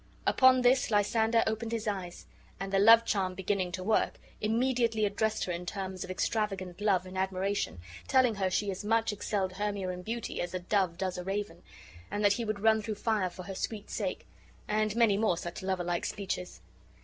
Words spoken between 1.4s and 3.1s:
opened his eyes, and, the love